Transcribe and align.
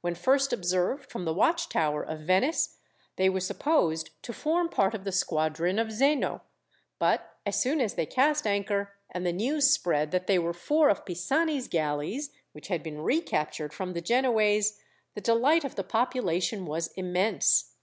When 0.00 0.16
first 0.16 0.52
observed 0.52 1.08
from 1.08 1.24
the 1.24 1.32
watchtower 1.32 2.02
of 2.02 2.22
Venice, 2.22 2.78
they 3.14 3.28
were 3.28 3.38
supposed 3.38 4.10
to 4.24 4.32
form 4.32 4.68
part 4.68 4.92
of 4.92 5.04
the 5.04 5.12
squadron 5.12 5.78
of 5.78 5.92
Zeno, 5.92 6.42
but 6.98 7.36
as 7.46 7.60
soon 7.62 7.80
as 7.80 7.94
they 7.94 8.04
cast 8.04 8.44
anchor, 8.44 8.92
and 9.08 9.24
the 9.24 9.32
news 9.32 9.70
spread 9.70 10.10
that 10.10 10.26
they 10.26 10.36
were 10.36 10.52
four 10.52 10.88
of 10.88 11.04
Pisani's 11.06 11.68
galleys, 11.68 12.30
which 12.50 12.66
had 12.66 12.82
been 12.82 13.02
recaptured 13.02 13.72
from 13.72 13.92
the 13.92 14.00
Genoese, 14.00 14.80
the 15.14 15.20
delight 15.20 15.62
of 15.62 15.76
the 15.76 15.84
population 15.84 16.66
was 16.66 16.88
immense. 16.94 17.76